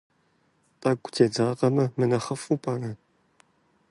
[0.81, 2.91] ТӀэкӀу дедзакъэмэ мынэхъыфӀу пӀэрэ?